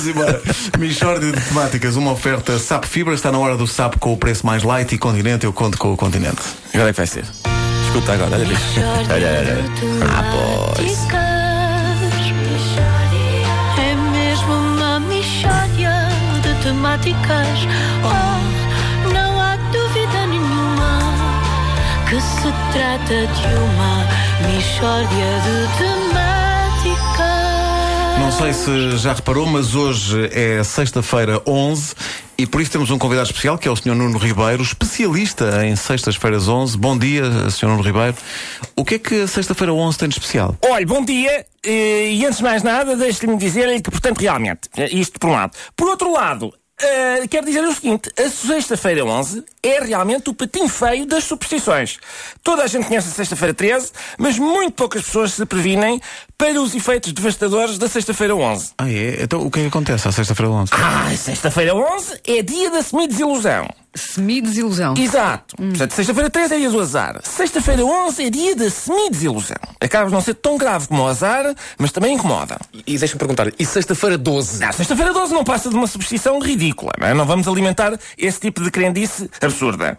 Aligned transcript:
Vamos 0.00 0.06
embora. 0.06 0.42
Michórdia 0.78 1.30
de 1.30 1.40
temáticas, 1.40 1.96
uma 1.96 2.12
oferta 2.12 2.58
SAP 2.58 2.84
Fibra. 2.86 3.12
Está 3.12 3.30
na 3.30 3.38
hora 3.38 3.56
do 3.56 3.66
SAP 3.66 3.96
com 3.98 4.14
o 4.14 4.16
preço 4.16 4.46
mais 4.46 4.62
light 4.62 4.94
e 4.94 4.98
Continente. 4.98 5.44
Eu 5.44 5.52
conto 5.52 5.76
com 5.76 5.92
o 5.92 5.96
Continente. 5.96 6.40
Agora 6.72 6.88
é 6.88 6.92
que 6.92 6.96
vai 6.96 7.06
ser. 7.06 7.24
Escuta 7.86 8.14
agora, 8.14 8.36
olha 8.36 8.44
isto. 8.44 8.80
Olha, 8.80 9.26
olha. 9.26 9.58
Ah, 10.08 10.74
pois. 10.74 11.06
É 13.78 13.94
mesmo 14.10 14.52
uma 14.52 15.00
mixória 15.00 16.08
de 16.42 16.62
temáticas. 16.62 17.68
Oh, 18.02 19.08
não 19.12 19.38
há 19.38 19.56
dúvida 19.56 20.26
nenhuma 20.28 20.98
que 22.08 22.20
se 22.20 22.52
trata 22.72 23.26
de 23.26 23.54
uma 23.54 24.06
mixória 24.50 25.40
de 25.44 25.78
temáticas. 25.78 26.29
Não 28.18 28.30
sei 28.32 28.52
se 28.52 28.96
já 28.98 29.12
reparou, 29.12 29.46
mas 29.46 29.74
hoje 29.74 30.28
é 30.32 30.62
sexta-feira 30.62 31.42
11 31.46 31.94
e 32.38 32.46
por 32.46 32.60
isso 32.60 32.70
temos 32.70 32.90
um 32.90 32.98
convidado 32.98 33.26
especial 33.28 33.58
que 33.58 33.66
é 33.68 33.70
o 33.70 33.76
Sr. 33.76 33.94
Nuno 33.94 34.18
Ribeiro, 34.18 34.62
especialista 34.62 35.64
em 35.66 35.74
sextas-feiras 35.76 36.48
11. 36.48 36.76
Bom 36.78 36.96
dia, 36.96 37.24
Sr. 37.50 37.68
Nuno 37.68 37.82
Ribeiro. 37.82 38.16
O 38.76 38.84
que 38.84 38.94
é 38.94 38.98
que 38.98 39.22
a 39.22 39.26
sexta-feira 39.26 39.72
11 39.72 39.98
tem 39.98 40.08
de 40.08 40.14
especial? 40.14 40.56
Olha, 40.64 40.86
bom 40.86 41.04
dia. 41.04 41.44
eh, 41.64 42.12
E 42.12 42.24
antes 42.24 42.38
de 42.38 42.44
mais 42.44 42.62
nada, 42.62 42.96
deixe-me 42.96 43.36
dizer 43.36 43.80
que, 43.82 43.90
portanto, 43.90 44.18
realmente, 44.20 44.68
eh, 44.76 44.88
isto 44.92 45.18
por 45.18 45.28
um 45.30 45.32
lado. 45.32 45.52
Por 45.76 45.88
outro 45.88 46.12
lado, 46.12 46.52
eh, 46.82 47.26
quero 47.28 47.46
dizer 47.46 47.62
o 47.62 47.74
seguinte: 47.74 48.10
a 48.18 48.28
sexta-feira 48.28 49.04
11 49.04 49.44
é 49.62 49.84
realmente 49.84 50.30
o 50.30 50.34
patinho 50.34 50.68
feio 50.68 51.06
das 51.06 51.24
superstições. 51.24 51.98
Toda 52.42 52.62
a 52.62 52.66
gente 52.66 52.86
conhece 52.86 53.08
a 53.08 53.12
sexta-feira 53.12 53.52
13, 53.52 53.92
mas 54.18 54.38
muito 54.38 54.72
poucas 54.72 55.02
pessoas 55.02 55.32
se 55.32 55.44
previnem 55.44 56.00
para 56.38 56.60
os 56.60 56.74
efeitos 56.74 57.12
devastadores 57.12 57.76
da 57.76 57.88
sexta-feira 57.88 58.34
11. 58.34 58.72
Ah, 58.78 58.90
é? 58.90 59.22
Então 59.22 59.46
o 59.46 59.50
que 59.50 59.60
é 59.60 59.62
que 59.62 59.68
acontece 59.68 60.08
à 60.08 60.12
sexta-feira 60.12 60.50
11? 60.50 60.72
Ah, 60.72 61.16
sexta-feira 61.16 61.74
11 61.74 62.20
é 62.26 62.42
dia 62.42 62.70
da 62.70 62.82
semi-desilusão. 62.82 63.68
Semi-desilusão. 63.94 64.94
Exato. 64.96 65.56
Portanto, 65.56 65.92
sexta-feira 65.92 66.30
13 66.30 66.54
é 66.54 66.58
dia 66.58 66.70
do 66.70 66.80
azar. 66.80 67.20
Sexta-feira 67.24 67.84
11 67.84 68.24
é 68.24 68.30
dia 68.30 68.56
da 68.56 68.70
semi-desilusão. 68.70 69.56
Acaba 69.80 70.06
de 70.06 70.12
não 70.12 70.20
ser 70.20 70.34
tão 70.34 70.56
grave 70.56 70.86
como 70.88 71.02
o 71.02 71.06
azar, 71.06 71.54
mas 71.78 71.90
também 71.90 72.14
incomoda. 72.14 72.58
E 72.86 72.96
deixa-me 72.96 73.18
perguntar, 73.18 73.52
e 73.58 73.66
sexta-feira 73.66 74.16
12? 74.16 74.62
Ah, 74.62 74.72
sexta-feira 74.72 75.12
12 75.12 75.34
não 75.34 75.44
passa 75.44 75.68
de 75.68 75.74
uma 75.74 75.86
superstição 75.86 76.38
ridícula. 76.38 76.92
Não, 76.98 77.06
é? 77.06 77.14
não 77.14 77.26
vamos 77.26 77.48
alimentar 77.48 77.98
esse 78.16 78.40
tipo 78.40 78.62
de 78.62 78.70
crendice 78.70 79.28
absurda. 79.40 79.98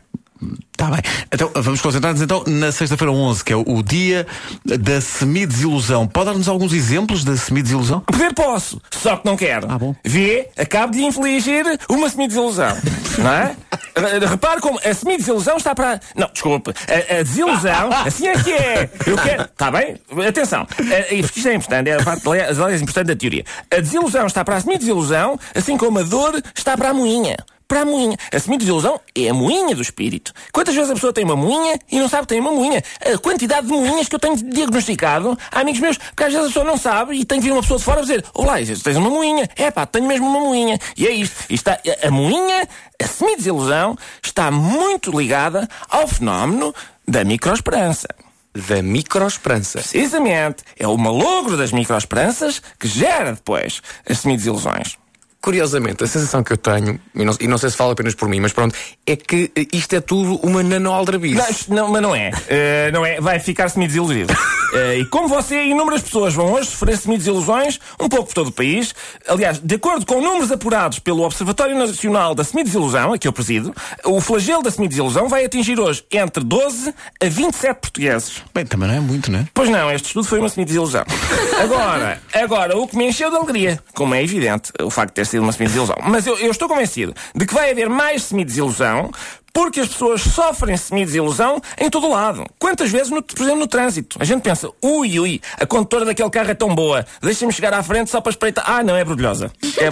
Está 0.71 0.89
bem. 0.89 1.01
Então 1.31 1.51
vamos 1.53 1.79
concentrar-nos 1.81 2.21
então 2.21 2.43
na 2.47 2.71
sexta-feira 2.71 3.11
11, 3.11 3.43
que 3.43 3.53
é 3.53 3.55
o 3.55 3.83
dia 3.83 4.25
da 4.65 4.99
semi-desilusão. 4.99 6.07
Pode 6.07 6.27
dar-nos 6.27 6.47
alguns 6.47 6.73
exemplos 6.73 7.23
da 7.23 7.37
semi-desilusão? 7.37 7.99
Poder 8.01 8.33
posso, 8.33 8.81
só 8.89 9.17
que 9.17 9.25
não 9.25 9.37
quero. 9.37 9.67
Ah, 9.69 9.77
bom. 9.77 9.95
Vê, 10.03 10.49
acabo 10.57 10.93
de 10.93 11.03
infligir 11.03 11.63
uma 11.87 12.09
semi-desilusão. 12.09 12.75
não 13.19 13.31
é? 13.31 13.55
Re- 13.95 14.25
Repare 14.25 14.61
como 14.61 14.79
a 14.83 14.93
semi-desilusão 14.93 15.57
está 15.57 15.73
para. 15.75 15.99
Não, 16.15 16.29
desculpe. 16.31 16.71
A, 16.87 17.19
a 17.19 17.23
desilusão, 17.23 17.89
assim 18.05 18.27
é 18.27 18.33
que 18.43 18.51
é. 18.53 18.89
Eu 19.05 19.17
quero. 19.17 19.43
Está 19.43 19.71
bem? 19.71 19.97
Atenção. 20.27 20.61
A- 20.61 20.65
porque 20.75 21.39
Isto 21.39 21.47
é 21.49 21.53
importante, 21.55 21.89
é 21.89 21.93
a 21.99 22.03
parte 22.03 22.23
das 22.23 22.57
leis 22.57 22.81
importante 22.81 23.07
da 23.07 23.15
teoria. 23.15 23.43
A 23.71 23.75
desilusão 23.77 24.25
está 24.27 24.43
para 24.45 24.57
a 24.57 24.61
semi-desilusão, 24.61 25.39
assim 25.55 25.77
como 25.77 25.99
a 25.99 26.03
dor 26.03 26.41
está 26.55 26.77
para 26.77 26.89
a 26.89 26.93
moinha. 26.93 27.35
Para 27.71 27.83
a 27.83 27.85
moinha. 27.85 28.17
A 28.33 28.37
semi-desilusão 28.37 28.99
é 29.15 29.29
a 29.29 29.33
moinha 29.33 29.73
do 29.73 29.81
espírito. 29.81 30.33
Quantas 30.51 30.75
vezes 30.75 30.91
a 30.91 30.93
pessoa 30.93 31.13
tem 31.13 31.23
uma 31.23 31.37
moinha 31.37 31.79
e 31.89 31.99
não 31.99 32.09
sabe 32.09 32.23
que 32.23 32.27
tem 32.27 32.41
uma 32.41 32.51
moinha? 32.51 32.83
A 32.99 33.17
quantidade 33.17 33.65
de 33.65 33.71
moinhas 33.71 34.09
que 34.09 34.15
eu 34.15 34.19
tenho 34.19 34.35
diagnosticado 34.35 35.39
há 35.49 35.61
amigos 35.61 35.79
meus, 35.79 35.97
porque 35.97 36.25
às 36.25 36.33
vezes 36.33 36.47
a 36.47 36.49
pessoa 36.49 36.65
não 36.65 36.75
sabe 36.75 37.15
e 37.15 37.23
tem 37.23 37.39
que 37.39 37.45
vir 37.45 37.53
uma 37.53 37.61
pessoa 37.61 37.77
de 37.79 37.85
fora 37.85 38.01
dizer: 38.01 38.25
Olá, 38.33 38.55
tens 38.55 38.97
uma 38.97 39.09
moinha. 39.09 39.49
É 39.55 39.71
pá, 39.71 39.85
tenho 39.85 40.05
mesmo 40.05 40.27
uma 40.27 40.41
moinha. 40.41 40.77
E 40.97 41.07
é 41.07 41.11
isto. 41.11 41.45
Isto 41.49 41.71
está, 41.71 41.79
a 42.05 42.11
moinha, 42.11 42.67
a 43.01 43.07
semi-desilusão, 43.07 43.97
está 44.21 44.51
muito 44.51 45.17
ligada 45.17 45.65
ao 45.89 46.05
fenómeno 46.09 46.75
da 47.07 47.23
microesperança. 47.23 48.09
Da 48.53 48.81
microesperança. 48.81 49.79
Precisamente. 49.79 50.65
É 50.77 50.85
o 50.85 50.97
malogro 50.97 51.55
das 51.55 51.71
microesperanças 51.71 52.61
que 52.77 52.89
gera 52.89 53.31
depois 53.31 53.81
as 54.05 54.19
semi-desilusões. 54.19 54.97
Curiosamente, 55.41 56.03
a 56.03 56.07
sensação 56.07 56.43
que 56.43 56.53
eu 56.53 56.57
tenho, 56.57 56.99
e 57.15 57.25
não, 57.25 57.35
e 57.39 57.47
não 57.47 57.57
sei 57.57 57.71
se 57.71 57.75
fala 57.77 57.93
apenas 57.93 58.13
por 58.13 58.29
mim, 58.29 58.39
mas 58.39 58.53
pronto, 58.53 58.75
é 59.07 59.15
que 59.15 59.51
eh, 59.55 59.65
isto 59.73 59.95
é 59.95 59.99
tudo 59.99 60.35
uma 60.45 60.61
nanoaldrabice. 60.61 61.67
Não, 61.67 61.77
não, 61.77 61.91
mas 61.91 62.01
não 62.01 62.15
é. 62.15 62.31
Eh, 62.47 62.91
não 62.93 63.03
é. 63.03 63.19
Vai 63.19 63.39
ficar 63.39 63.69
semi-desiludido. 63.69 64.33
Eh, 64.73 64.99
e 64.99 65.05
como 65.05 65.27
você 65.27 65.63
e 65.63 65.71
inúmeras 65.71 66.01
pessoas 66.01 66.33
vão 66.33 66.53
hoje 66.53 66.69
sofrer 66.69 66.97
semi-desilusões, 66.97 67.77
um 67.99 68.07
pouco 68.07 68.27
por 68.27 68.33
todo 68.33 68.47
o 68.47 68.51
país, 68.53 68.95
aliás, 69.27 69.59
de 69.59 69.75
acordo 69.75 70.05
com 70.05 70.21
números 70.21 70.49
apurados 70.49 70.97
pelo 70.97 71.23
Observatório 71.23 71.77
Nacional 71.77 72.33
da 72.33 72.41
Semi-Desilusão, 72.45 73.11
a 73.11 73.17
que 73.17 73.27
eu 73.27 73.33
presido, 73.33 73.75
o 74.05 74.21
flagelo 74.21 74.63
da 74.63 74.71
semi-desilusão 74.71 75.27
vai 75.27 75.43
atingir 75.43 75.77
hoje 75.77 76.05
entre 76.09 76.41
12 76.41 76.93
a 77.21 77.25
27 77.27 77.79
portugueses. 77.81 78.41
Bem, 78.53 78.65
também 78.65 78.87
não 78.87 78.95
é 78.95 78.99
muito, 79.01 79.29
não 79.29 79.39
é? 79.39 79.47
Pois 79.53 79.67
não, 79.67 79.91
este 79.91 80.05
estudo 80.05 80.25
foi 80.25 80.39
uma 80.39 80.47
semi-desilusão. 80.47 81.03
Agora, 81.61 82.21
agora, 82.33 82.77
o 82.77 82.87
que 82.87 82.95
me 82.97 83.07
encheu 83.07 83.29
de 83.29 83.35
alegria, 83.35 83.83
como 83.93 84.15
é 84.15 84.23
evidente, 84.23 84.71
o 84.81 84.89
facto 84.89 85.09
de 85.09 85.15
ter 85.15 85.25
sido 85.31 85.43
uma 85.43 85.51
semi-desilusão. 85.51 85.95
Mas 86.03 86.25
eu, 86.27 86.37
eu 86.37 86.51
estou 86.51 86.67
convencido 86.67 87.13
de 87.35 87.45
que 87.45 87.53
vai 87.53 87.71
haver 87.71 87.89
mais 87.89 88.23
semi-desilusão 88.23 89.09
porque 89.53 89.81
as 89.81 89.89
pessoas 89.89 90.21
sofrem 90.21 90.77
semi-desilusão 90.77 91.61
em 91.77 91.89
todo 91.89 92.09
lado. 92.09 92.45
Quantas 92.57 92.89
vezes, 92.89 93.09
no, 93.09 93.21
por 93.21 93.41
exemplo, 93.41 93.59
no 93.59 93.67
trânsito? 93.67 94.17
A 94.17 94.23
gente 94.23 94.41
pensa, 94.41 94.69
ui, 94.81 95.19
ui, 95.19 95.41
a 95.59 95.65
condutora 95.65 96.05
daquele 96.05 96.29
carro 96.29 96.51
é 96.51 96.53
tão 96.53 96.73
boa, 96.73 97.05
deixa-me 97.21 97.51
chegar 97.51 97.73
à 97.73 97.83
frente 97.83 98.09
só 98.09 98.21
para 98.21 98.29
espreitar. 98.29 98.63
Ah, 98.65 98.81
não, 98.81 98.95
é 98.95 99.03
brilhosa. 99.03 99.51
É, 99.77 99.89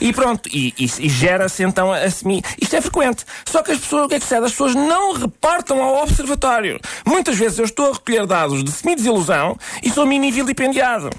e, 0.00 0.08
e 0.08 0.12
pronto, 0.12 0.48
e, 0.52 0.72
e- 0.78 0.84
e 0.84 1.08
gera-se 1.08 1.64
então 1.64 1.92
a 1.92 2.08
semi. 2.08 2.40
Isto 2.62 2.76
é 2.76 2.80
frequente. 2.80 3.24
Só 3.46 3.64
que 3.64 3.72
as 3.72 3.78
pessoas, 3.80 4.04
o 4.04 4.08
que 4.08 4.14
é 4.14 4.18
que 4.18 4.24
sucede? 4.24 4.44
As 4.46 4.52
pessoas 4.52 4.76
não 4.76 5.12
reportam 5.14 5.82
ao 5.82 6.04
observatório. 6.04 6.78
Muitas 7.04 7.36
vezes 7.36 7.58
eu 7.58 7.64
estou 7.64 7.90
a 7.90 7.92
recolher 7.94 8.26
dados 8.26 8.62
de 8.62 8.70
semi-desilusão 8.70 9.56
e 9.82 9.90
sou 9.90 10.06
mini 10.06 10.30
vilipendiado. 10.30 11.10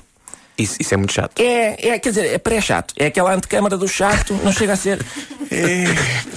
Isso, 0.58 0.76
isso 0.80 0.94
é 0.94 0.98
muito 0.98 1.14
chato. 1.14 1.40
É, 1.42 1.90
é, 1.90 2.00
quer 2.00 2.10
dizer, 2.10 2.26
é 2.34 2.38
pré-chato. 2.38 2.94
É 2.98 3.08
aquela 3.08 3.34
antecâmara 3.34 3.78
do 3.78 3.88
chato, 3.88 4.34
não 4.44 4.52
chega 4.52 4.74
a 4.74 4.76
ser. 4.76 5.04
É, 5.54 5.84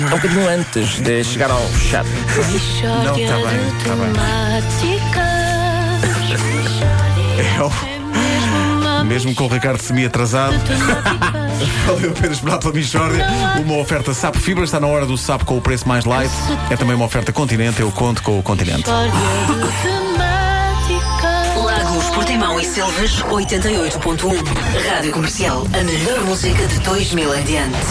um 0.06 0.08
bocadinho 0.08 0.48
antes 0.48 0.98
de 1.00 1.22
chegar 1.22 1.48
ao 1.48 1.62
chato. 1.88 2.08
Não, 2.82 3.14
tá 3.14 3.36
bem, 3.36 3.78
de 3.78 3.84
tá 3.84 3.94
bem. 3.94 4.12
É 7.38 7.62
o- 7.62 7.70
É 9.00 9.04
mesmo 9.04 9.32
com 9.36 9.44
o 9.44 9.48
Ricardo 9.48 9.80
semi-atrasado, 9.80 10.58
temáticas. 10.66 11.68
valeu 11.86 12.10
a 12.10 12.14
pena 12.14 12.32
esperar 12.32 12.58
pela 12.58 12.72
Michórdia. 12.72 13.24
Uma 13.64 13.76
oferta 13.76 14.12
SAP 14.12 14.34
Fibra, 14.36 14.64
está 14.64 14.80
na 14.80 14.88
hora 14.88 15.06
do 15.06 15.16
SAP 15.16 15.44
com 15.44 15.56
o 15.58 15.60
preço 15.60 15.86
mais 15.86 16.04
light. 16.04 16.32
É 16.68 16.76
também 16.76 16.96
uma 16.96 17.04
oferta 17.04 17.32
Continente, 17.32 17.80
eu 17.80 17.92
conto 17.92 18.20
com 18.20 18.36
o 18.38 18.42
Continente. 18.42 18.84
Portimão 22.14 22.60
e 22.60 22.64
Silves 22.64 23.22
88.1. 23.22 24.88
Rádio 24.88 25.12
Comercial. 25.12 25.66
A 25.72 25.82
melhor 25.82 26.20
música 26.20 26.64
de 26.66 26.78
2000 26.80 27.34
em 27.34 27.42
diante. 27.42 27.86